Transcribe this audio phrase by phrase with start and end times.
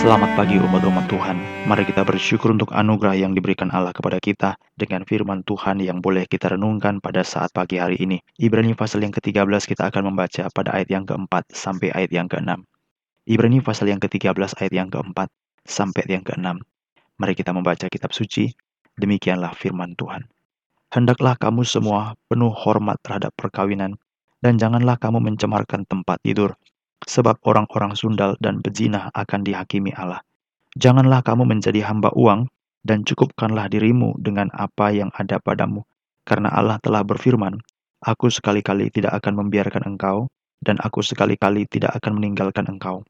[0.00, 1.38] Selamat pagi umat-umat Tuhan.
[1.70, 6.26] Mari kita bersyukur untuk anugerah yang diberikan Allah kepada kita dengan firman Tuhan yang boleh
[6.26, 8.18] kita renungkan pada saat pagi hari ini.
[8.42, 12.50] Ibrani pasal yang ke-13 kita akan membaca pada ayat yang keempat sampai ayat yang ke-6.
[13.30, 15.30] Ibrani pasal yang ke-13 ayat yang keempat
[15.62, 16.48] sampai ayat yang ke-6.
[17.22, 18.50] Mari kita membaca kitab suci.
[18.98, 20.39] Demikianlah firman Tuhan.
[20.90, 23.94] Hendaklah kamu semua penuh hormat terhadap perkawinan
[24.42, 26.58] dan janganlah kamu mencemarkan tempat tidur
[27.06, 30.20] sebab orang-orang sundal dan bezinah akan dihakimi Allah.
[30.76, 32.46] Janganlah kamu menjadi hamba uang,
[32.80, 35.84] dan cukupkanlah dirimu dengan apa yang ada padamu,
[36.24, 37.60] karena Allah telah berfirman,
[38.00, 40.32] Aku sekali-kali tidak akan membiarkan engkau,
[40.64, 43.04] dan aku sekali-kali tidak akan meninggalkan engkau.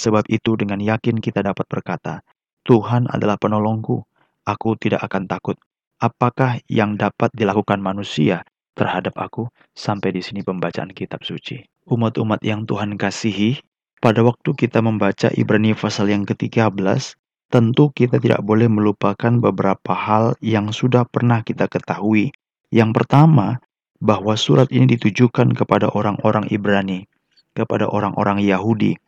[0.00, 2.26] Sebab itu dengan yakin kita dapat berkata,
[2.66, 4.02] Tuhan adalah penolongku,
[4.42, 5.54] aku tidak akan takut.
[6.02, 8.42] Apakah yang dapat dilakukan manusia
[8.74, 9.46] terhadap aku?
[9.70, 13.58] Sampai di sini pembacaan kitab suci umat-umat yang Tuhan kasihi,
[13.98, 17.18] pada waktu kita membaca Ibrani pasal yang ke-13,
[17.50, 22.34] tentu kita tidak boleh melupakan beberapa hal yang sudah pernah kita ketahui.
[22.72, 23.62] Yang pertama,
[24.02, 27.06] bahwa surat ini ditujukan kepada orang-orang Ibrani,
[27.54, 28.98] kepada orang-orang Yahudi.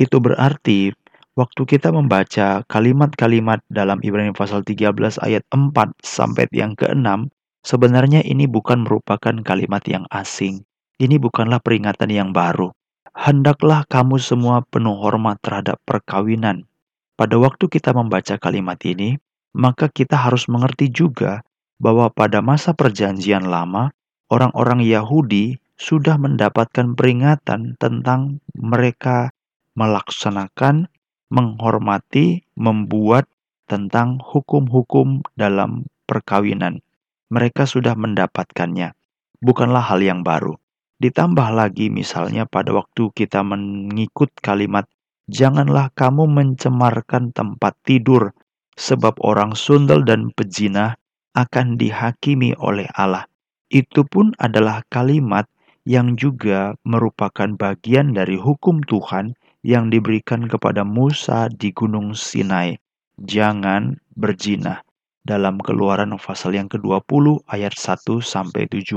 [0.00, 0.96] Itu berarti
[1.38, 7.30] waktu kita membaca kalimat-kalimat dalam Ibrani pasal 13 ayat 4 sampai yang ke-6,
[7.62, 10.64] sebenarnya ini bukan merupakan kalimat yang asing.
[11.00, 12.70] Ini bukanlah peringatan yang baru.
[13.16, 16.68] Hendaklah kamu semua penuh hormat terhadap perkawinan.
[17.16, 19.20] Pada waktu kita membaca kalimat ini,
[19.52, 21.42] maka kita harus mengerti juga
[21.80, 23.90] bahwa pada masa Perjanjian Lama,
[24.30, 29.32] orang-orang Yahudi sudah mendapatkan peringatan tentang mereka
[29.74, 30.92] melaksanakan,
[31.30, 33.30] menghormati, membuat
[33.70, 36.82] tentang hukum-hukum dalam perkawinan.
[37.30, 38.92] Mereka sudah mendapatkannya,
[39.38, 40.58] bukanlah hal yang baru.
[41.00, 44.90] Ditambah lagi misalnya pada waktu kita mengikut kalimat
[45.30, 48.34] Janganlah kamu mencemarkan tempat tidur,
[48.74, 50.98] sebab orang sundel dan pejina
[51.38, 53.30] akan dihakimi oleh Allah.
[53.70, 55.46] Itu pun adalah kalimat
[55.86, 62.76] yang juga merupakan bagian dari hukum Tuhan yang diberikan kepada Musa di Gunung Sinai.
[63.20, 64.80] Jangan berzina.
[65.20, 68.96] Dalam keluaran pasal yang ke-20 ayat 1 sampai 17.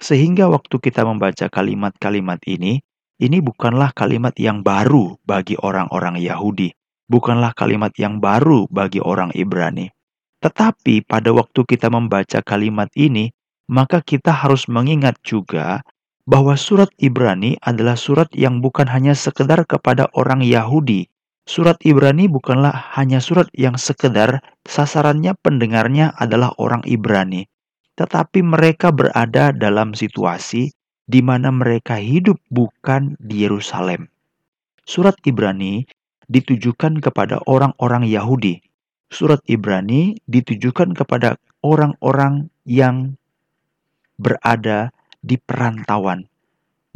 [0.00, 2.84] Sehingga waktu kita membaca kalimat-kalimat ini,
[3.20, 6.72] ini bukanlah kalimat yang baru bagi orang-orang Yahudi,
[7.08, 9.92] bukanlah kalimat yang baru bagi orang Ibrani.
[10.40, 13.28] Tetapi pada waktu kita membaca kalimat ini,
[13.68, 15.84] maka kita harus mengingat juga
[16.30, 21.10] bahwa surat Ibrani adalah surat yang bukan hanya sekedar kepada orang Yahudi.
[21.42, 27.50] Surat Ibrani bukanlah hanya surat yang sekedar sasarannya pendengarnya adalah orang Ibrani
[28.00, 30.72] tetapi mereka berada dalam situasi
[31.04, 34.08] di mana mereka hidup bukan di Yerusalem.
[34.88, 35.84] Surat Ibrani
[36.32, 38.64] ditujukan kepada orang-orang Yahudi.
[39.12, 43.20] Surat Ibrani ditujukan kepada orang-orang yang
[44.16, 46.26] berada di perantauan.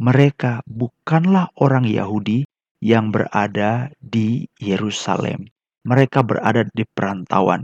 [0.01, 2.43] Mereka bukanlah orang Yahudi
[2.83, 5.47] yang berada di Yerusalem.
[5.85, 7.63] Mereka berada di perantauan.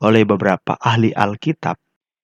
[0.00, 1.76] Oleh beberapa ahli Alkitab,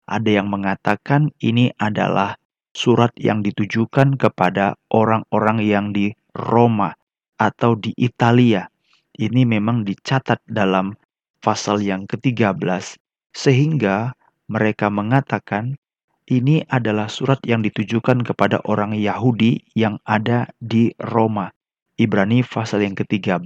[0.06, 2.38] ada yang mengatakan ini adalah
[2.76, 6.92] surat yang ditujukan kepada orang-orang yang di Roma
[7.40, 8.68] atau di Italia.
[9.16, 10.92] Ini memang dicatat dalam
[11.40, 13.00] pasal yang ke-13
[13.32, 14.12] sehingga
[14.48, 15.80] mereka mengatakan
[16.26, 21.54] ini adalah surat yang ditujukan kepada orang Yahudi yang ada di Roma.
[21.96, 23.40] Ibrani pasal yang ke-13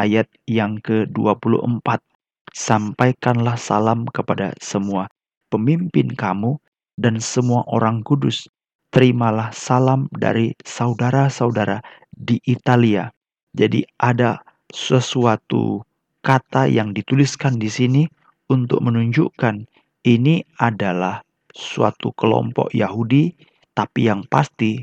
[0.00, 2.00] ayat yang ke-24.
[2.54, 5.06] Sampaikanlah salam kepada semua
[5.52, 6.58] pemimpin kamu
[6.98, 8.48] dan semua orang kudus.
[8.90, 11.82] Terimalah salam dari saudara-saudara
[12.14, 13.10] di Italia.
[13.54, 15.82] Jadi ada sesuatu
[16.24, 18.02] kata yang dituliskan di sini
[18.50, 19.66] untuk menunjukkan
[20.06, 21.22] ini adalah
[21.54, 23.30] suatu kelompok Yahudi
[23.72, 24.82] tapi yang pasti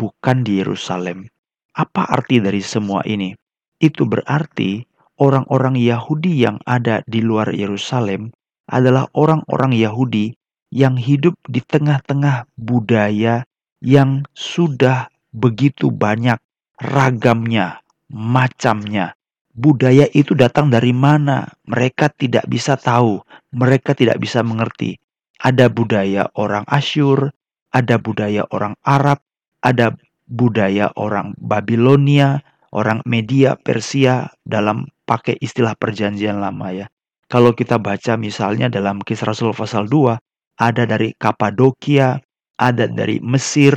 [0.00, 1.28] bukan di Yerusalem.
[1.76, 3.36] Apa arti dari semua ini?
[3.78, 4.82] Itu berarti
[5.20, 8.32] orang-orang Yahudi yang ada di luar Yerusalem
[8.66, 10.32] adalah orang-orang Yahudi
[10.72, 13.44] yang hidup di tengah-tengah budaya
[13.84, 16.40] yang sudah begitu banyak
[16.80, 19.14] ragamnya, macamnya.
[19.54, 21.46] Budaya itu datang dari mana?
[21.70, 23.22] Mereka tidak bisa tahu,
[23.54, 24.98] mereka tidak bisa mengerti.
[25.44, 27.28] Ada budaya orang Asyur,
[27.68, 29.20] ada budaya orang Arab,
[29.60, 29.92] ada
[30.24, 32.40] budaya orang Babilonia,
[32.72, 36.86] orang Media, Persia dalam pakai istilah perjanjian lama ya.
[37.28, 40.16] Kalau kita baca misalnya dalam Kisah Rasul pasal 2,
[40.60, 42.20] ada dari Kapadokia,
[42.56, 43.74] ada dari Mesir,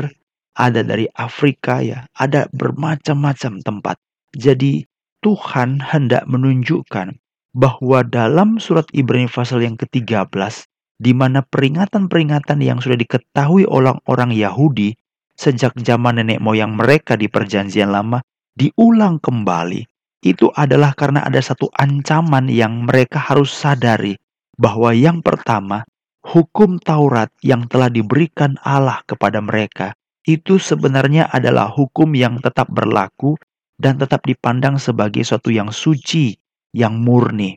[0.55, 3.97] ada dari Afrika ya, ada bermacam-macam tempat.
[4.37, 4.85] Jadi
[5.25, 7.17] Tuhan hendak menunjukkan
[7.57, 10.29] bahwa dalam surat Ibrani pasal yang ke-13
[10.97, 14.97] di mana peringatan-peringatan yang sudah diketahui orang-orang Yahudi
[15.37, 18.21] sejak zaman nenek moyang mereka di perjanjian lama
[18.57, 19.85] diulang kembali.
[20.25, 24.17] Itu adalah karena ada satu ancaman yang mereka harus sadari
[24.57, 25.85] bahwa yang pertama,
[26.25, 29.93] hukum Taurat yang telah diberikan Allah kepada mereka
[30.27, 33.39] itu sebenarnya adalah hukum yang tetap berlaku
[33.79, 36.35] dan tetap dipandang sebagai suatu yang suci
[36.75, 37.55] yang murni,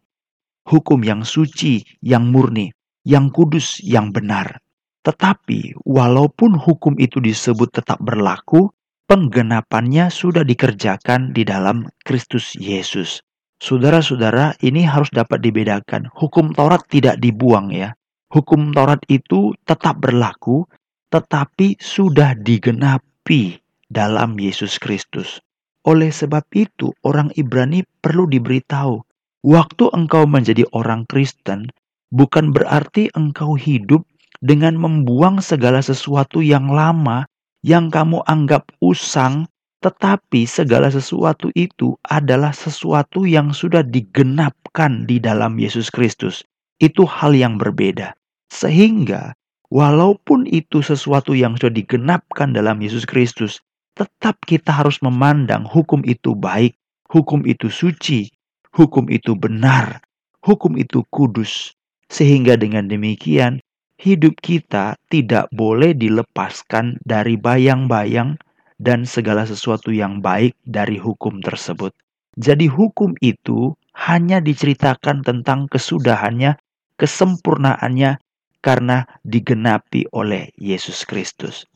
[0.68, 2.70] hukum yang suci, yang murni,
[3.04, 4.60] yang kudus, yang benar.
[5.00, 8.68] Tetapi, walaupun hukum itu disebut tetap berlaku,
[9.08, 13.24] penggenapannya sudah dikerjakan di dalam Kristus Yesus.
[13.60, 16.08] Saudara-saudara, ini harus dapat dibedakan.
[16.12, 17.96] Hukum Taurat tidak dibuang ya.
[18.32, 20.64] Hukum Taurat itu tetap berlaku,
[21.08, 25.40] tetapi sudah digenapi dalam Yesus Kristus.
[25.88, 29.00] Oleh sebab itu, orang Ibrani perlu diberitahu
[29.40, 31.72] Waktu engkau menjadi orang Kristen,
[32.10, 34.02] bukan berarti engkau hidup
[34.42, 37.26] dengan membuang segala sesuatu yang lama
[37.60, 39.44] yang kamu anggap usang,
[39.84, 46.44] tetapi segala sesuatu itu adalah sesuatu yang sudah digenapkan di dalam Yesus Kristus.
[46.80, 48.16] Itu hal yang berbeda.
[48.48, 49.36] Sehingga,
[49.68, 53.60] walaupun itu sesuatu yang sudah digenapkan dalam Yesus Kristus,
[53.94, 56.72] tetap kita harus memandang hukum itu baik,
[57.12, 58.32] hukum itu suci,
[58.72, 60.00] hukum itu benar,
[60.40, 61.76] hukum itu kudus,
[62.10, 63.62] sehingga dengan demikian
[63.96, 68.34] hidup kita tidak boleh dilepaskan dari bayang-bayang
[68.82, 71.94] dan segala sesuatu yang baik dari hukum tersebut.
[72.40, 76.56] Jadi, hukum itu hanya diceritakan tentang kesudahannya,
[76.96, 78.16] kesempurnaannya,
[78.64, 81.68] karena digenapi oleh Yesus Kristus.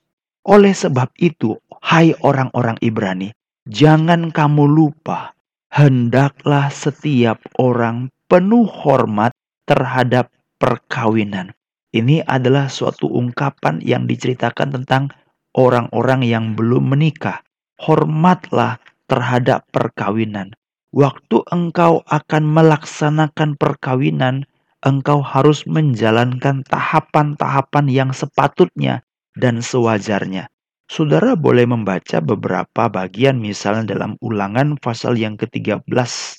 [0.44, 3.32] Oleh sebab itu, hai orang-orang Ibrani,
[3.68, 5.32] jangan kamu lupa
[5.72, 9.32] hendaklah setiap orang penuh hormat
[9.64, 11.52] terhadap perkawinan.
[11.94, 15.14] Ini adalah suatu ungkapan yang diceritakan tentang
[15.54, 17.40] orang-orang yang belum menikah.
[17.78, 20.54] Hormatlah terhadap perkawinan.
[20.94, 24.46] Waktu engkau akan melaksanakan perkawinan,
[24.86, 29.02] engkau harus menjalankan tahapan-tahapan yang sepatutnya
[29.34, 30.46] dan sewajarnya.
[30.86, 35.88] Saudara boleh membaca beberapa bagian misalnya dalam ulangan pasal yang ke-13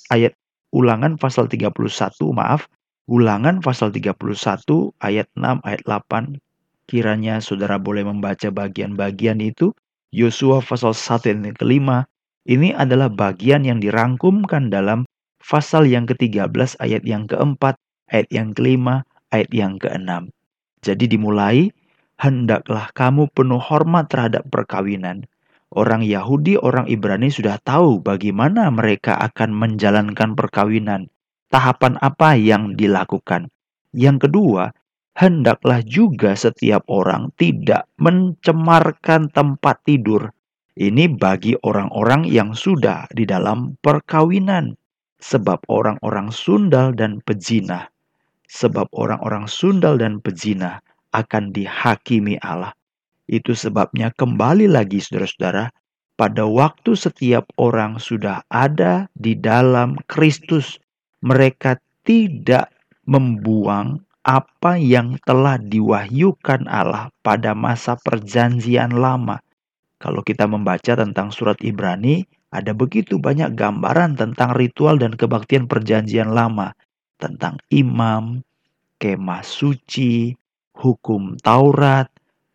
[0.08, 0.32] ayat
[0.70, 1.74] ulangan pasal 31
[2.30, 2.70] maaf
[3.06, 4.18] ulangan pasal 31
[5.02, 6.38] ayat 6 ayat 8
[6.86, 9.74] kiranya saudara boleh membaca bagian-bagian itu
[10.14, 12.06] Yosua pasal 1 ayat kelima
[12.46, 15.06] ini adalah bagian yang dirangkumkan dalam
[15.42, 17.78] pasal yang ke-13 ayat yang keempat
[18.10, 20.30] ayat yang kelima ayat yang keenam
[20.86, 21.74] jadi dimulai
[22.16, 25.28] hendaklah kamu penuh hormat terhadap perkawinan.
[25.74, 31.10] Orang Yahudi, orang Ibrani sudah tahu bagaimana mereka akan menjalankan perkawinan.
[31.46, 33.46] Tahapan apa yang dilakukan.
[33.94, 34.74] Yang kedua,
[35.14, 40.34] hendaklah juga setiap orang tidak mencemarkan tempat tidur.
[40.76, 44.76] Ini bagi orang-orang yang sudah di dalam perkawinan.
[45.16, 47.88] Sebab orang-orang sundal dan pejinah.
[48.44, 50.84] Sebab orang-orang sundal dan pejinah
[51.16, 52.76] akan dihakimi Allah.
[53.24, 55.72] Itu sebabnya kembali lagi saudara-saudara,
[56.16, 60.78] pada waktu setiap orang sudah ada di dalam Kristus,
[61.26, 62.70] mereka tidak
[63.02, 69.42] membuang apa yang telah diwahyukan Allah pada masa perjanjian lama.
[69.98, 72.22] Kalau kita membaca tentang surat Ibrani,
[72.54, 76.74] ada begitu banyak gambaran tentang ritual dan kebaktian perjanjian lama,
[77.18, 78.42] tentang imam,
[79.02, 80.34] kemah suci,
[80.78, 82.06] hukum Taurat,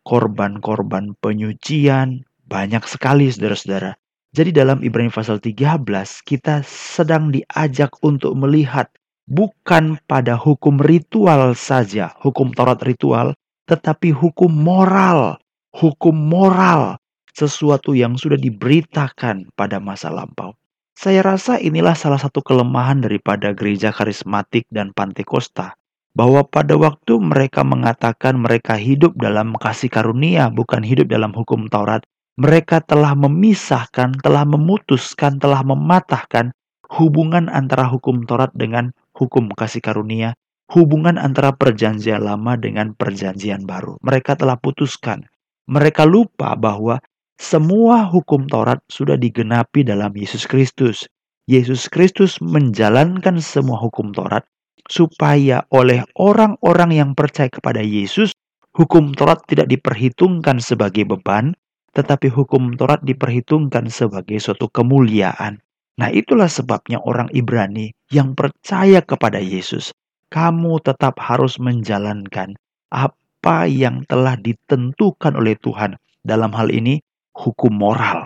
[0.04, 4.01] korban-korban penyucian, banyak sekali saudara-saudara.
[4.32, 5.84] Jadi dalam Ibrani pasal 13
[6.24, 8.88] kita sedang diajak untuk melihat
[9.28, 13.36] bukan pada hukum ritual saja, hukum Taurat ritual,
[13.68, 15.36] tetapi hukum moral,
[15.76, 16.96] hukum moral,
[17.36, 20.56] sesuatu yang sudah diberitakan pada masa lampau.
[20.96, 25.76] Saya rasa inilah salah satu kelemahan daripada gereja karismatik dan pantekosta
[26.16, 32.00] bahwa pada waktu mereka mengatakan mereka hidup dalam kasih karunia, bukan hidup dalam hukum Taurat,
[32.40, 36.52] mereka telah memisahkan, telah memutuskan, telah mematahkan
[36.88, 40.32] hubungan antara hukum Taurat dengan hukum kasih karunia,
[40.72, 44.00] hubungan antara perjanjian lama dengan perjanjian baru.
[44.00, 45.28] Mereka telah putuskan.
[45.68, 47.00] Mereka lupa bahwa
[47.36, 51.04] semua hukum Taurat sudah digenapi dalam Yesus Kristus.
[51.44, 54.46] Yesus Kristus menjalankan semua hukum Taurat
[54.88, 58.34] supaya oleh orang-orang yang percaya kepada Yesus,
[58.72, 61.52] Hukum Taurat tidak diperhitungkan sebagai beban,
[61.92, 65.60] tetapi hukum Taurat diperhitungkan sebagai suatu kemuliaan.
[66.00, 69.92] Nah, itulah sebabnya orang Ibrani yang percaya kepada Yesus,
[70.32, 72.56] kamu tetap harus menjalankan
[72.88, 76.00] apa yang telah ditentukan oleh Tuhan.
[76.24, 77.04] Dalam hal ini,
[77.36, 78.24] hukum moral.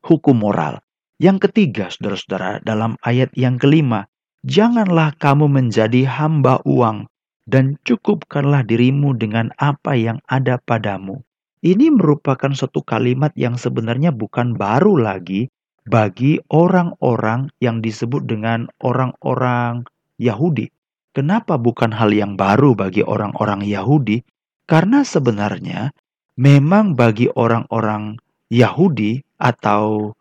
[0.00, 0.80] Hukum moral.
[1.20, 4.08] Yang ketiga, saudara-saudara, dalam ayat yang kelima,
[4.46, 7.12] janganlah kamu menjadi hamba uang
[7.44, 11.20] dan cukupkanlah dirimu dengan apa yang ada padamu.
[11.64, 15.48] Ini merupakan suatu kalimat yang sebenarnya bukan baru lagi
[15.88, 19.88] bagi orang-orang yang disebut dengan orang-orang
[20.20, 20.68] Yahudi.
[21.16, 24.20] Kenapa bukan hal yang baru bagi orang-orang Yahudi?
[24.68, 25.88] Karena sebenarnya
[26.36, 28.20] memang bagi orang-orang
[28.52, 30.12] Yahudi atau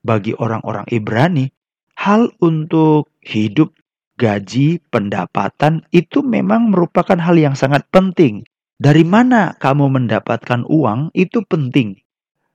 [0.00, 1.52] bagi orang-orang Ibrani,
[2.00, 3.76] hal untuk hidup,
[4.16, 8.48] gaji, pendapatan itu memang merupakan hal yang sangat penting.
[8.76, 11.96] Dari mana kamu mendapatkan uang itu penting.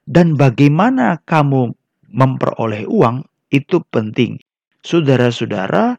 [0.05, 1.73] Dan bagaimana kamu
[2.13, 4.37] memperoleh uang itu penting.
[4.81, 5.97] Saudara-saudara,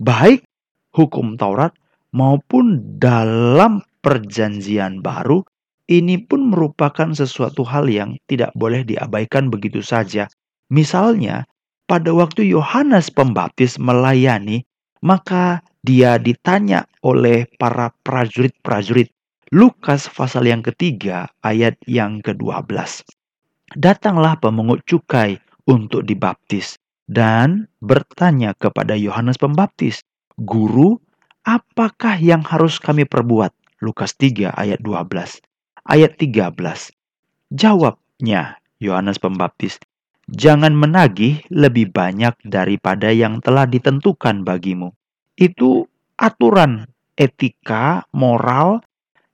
[0.00, 0.44] baik
[0.92, 1.72] hukum Taurat
[2.12, 5.44] maupun dalam perjanjian baru,
[5.88, 10.28] ini pun merupakan sesuatu hal yang tidak boleh diabaikan begitu saja.
[10.68, 11.48] Misalnya,
[11.88, 14.68] pada waktu Yohanes Pembaptis melayani,
[15.00, 19.08] maka dia ditanya oleh para prajurit-prajurit,
[19.48, 22.68] Lukas pasal yang ketiga ayat yang ke-12.
[23.80, 26.76] Datanglah pemungut cukai untuk dibaptis
[27.08, 30.04] dan bertanya kepada Yohanes Pembaptis,
[30.36, 31.00] "Guru,
[31.48, 35.40] apakah yang harus kami perbuat?" Lukas 3 ayat 12.
[35.88, 36.92] Ayat 13.
[37.48, 39.80] Jawabnya Yohanes Pembaptis,
[40.28, 44.92] "Jangan menagih lebih banyak daripada yang telah ditentukan bagimu."
[45.40, 45.88] Itu
[46.20, 46.84] aturan
[47.16, 48.84] etika, moral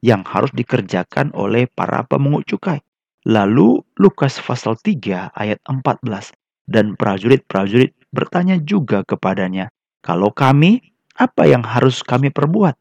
[0.04, 2.84] yang harus dikerjakan oleh para pemungut cukai.
[3.25, 6.37] Lalu Lukas pasal 3 ayat 14
[6.68, 9.73] dan prajurit-prajurit bertanya juga kepadanya,
[10.04, 12.76] "Kalau kami, apa yang harus kami perbuat?"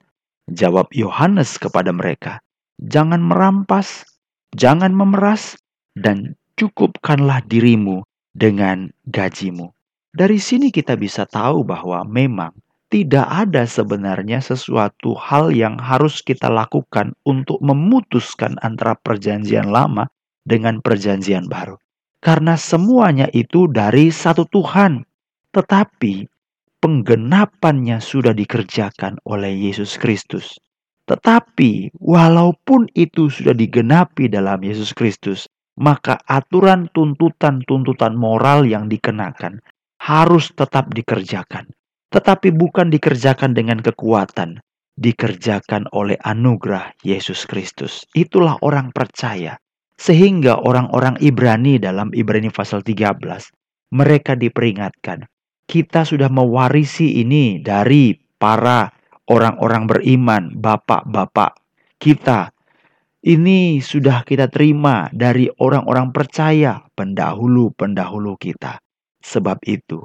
[0.52, 2.44] Jawab Yohanes kepada mereka,
[2.84, 4.04] "Jangan merampas,
[4.52, 5.56] jangan memeras,
[5.96, 8.04] dan cukupkanlah dirimu
[8.36, 9.72] dengan gajimu."
[10.12, 12.52] Dari sini kita bisa tahu bahwa memang
[12.94, 20.06] tidak ada sebenarnya sesuatu hal yang harus kita lakukan untuk memutuskan antara perjanjian lama
[20.46, 21.74] dengan perjanjian baru.
[22.22, 25.02] Karena semuanya itu dari satu Tuhan.
[25.50, 26.30] Tetapi
[26.86, 30.62] penggenapannya sudah dikerjakan oleh Yesus Kristus.
[31.10, 35.50] Tetapi walaupun itu sudah digenapi dalam Yesus Kristus,
[35.82, 39.66] maka aturan tuntutan-tuntutan moral yang dikenakan
[39.98, 41.74] harus tetap dikerjakan
[42.14, 44.62] tetapi bukan dikerjakan dengan kekuatan,
[45.02, 48.06] dikerjakan oleh anugerah Yesus Kristus.
[48.14, 49.58] Itulah orang percaya.
[49.98, 53.18] Sehingga orang-orang Ibrani dalam Ibrani pasal 13,
[53.98, 55.26] mereka diperingatkan,
[55.66, 58.94] kita sudah mewarisi ini dari para
[59.30, 61.58] orang-orang beriman, bapak-bapak
[61.98, 62.54] kita.
[63.24, 68.84] Ini sudah kita terima dari orang-orang percaya, pendahulu-pendahulu kita.
[69.24, 70.04] Sebab itu,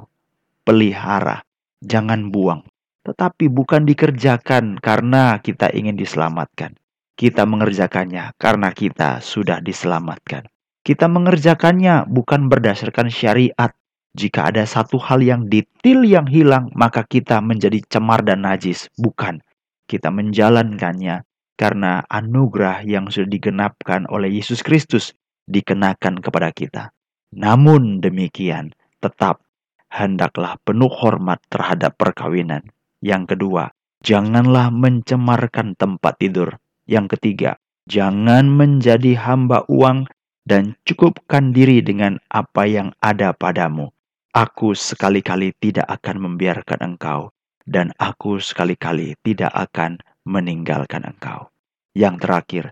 [0.63, 1.43] pelihara
[1.83, 2.63] jangan buang.
[3.07, 6.75] Tetapi bukan dikerjakan karena kita ingin diselamatkan.
[7.19, 10.47] Kita mengerjakannya karena kita sudah diselamatkan.
[10.83, 13.75] Kita mengerjakannya bukan berdasarkan syariat.
[14.15, 18.87] Jika ada satu hal yang detail yang hilang, maka kita menjadi cemar dan najis.
[18.95, 19.43] Bukan.
[19.85, 21.27] Kita menjalankannya
[21.59, 25.11] karena anugerah yang sudah digenapkan oleh Yesus Kristus
[25.51, 26.95] dikenakan kepada kita.
[27.35, 28.71] Namun demikian,
[29.03, 29.43] tetap
[29.89, 32.69] hendaklah penuh hormat terhadap perkawinan.
[33.01, 33.73] Yang kedua,
[34.05, 36.55] janganlah mencemarkan tempat tidur.
[36.85, 37.51] Yang ketiga,
[37.89, 40.09] jangan menjadi hamba uang
[40.45, 43.89] dan cukupkan diri dengan apa yang ada padamu.
[44.33, 47.33] Aku sekali-kali tidak akan membiarkan engkau,
[47.65, 51.49] dan aku sekali-kali tidak akan meninggalkan engkau.
[51.97, 52.65] Yang terakhir,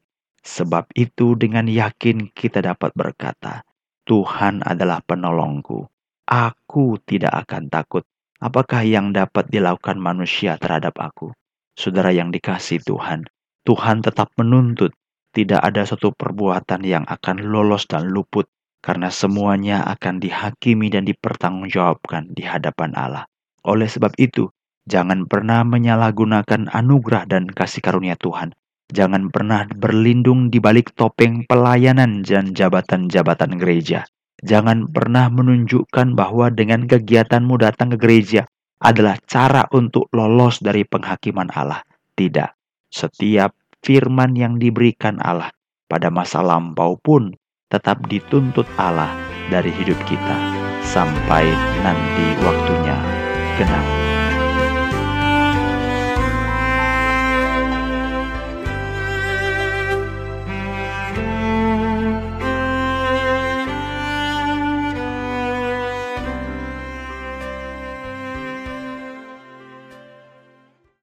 [0.45, 3.65] sebab itu dengan yakin kita dapat berkata,
[4.05, 5.89] Tuhan adalah penolongku
[6.27, 8.03] Aku tidak akan takut.
[8.43, 11.31] Apakah yang dapat dilakukan manusia terhadap aku?
[11.71, 13.23] Saudara yang dikasih Tuhan,
[13.63, 14.91] Tuhan tetap menuntut.
[15.31, 18.43] Tidak ada satu perbuatan yang akan lolos dan luput,
[18.83, 23.23] karena semuanya akan dihakimi dan dipertanggungjawabkan di hadapan Allah.
[23.63, 24.51] Oleh sebab itu,
[24.83, 28.51] jangan pernah menyalahgunakan anugerah dan kasih karunia Tuhan.
[28.91, 34.03] Jangan pernah berlindung di balik topeng pelayanan dan jabatan-jabatan gereja.
[34.45, 38.45] Jangan pernah menunjukkan bahwa dengan kegiatanmu datang ke gereja
[38.77, 41.81] adalah cara untuk lolos dari penghakiman Allah.
[42.13, 42.49] Tidak.
[42.93, 45.49] Setiap firman yang diberikan Allah
[45.89, 47.33] pada masa lampau pun
[47.67, 49.11] tetap dituntut Allah
[49.49, 50.37] dari hidup kita
[50.85, 51.49] sampai
[51.83, 52.97] nanti waktunya
[53.59, 54.06] genap.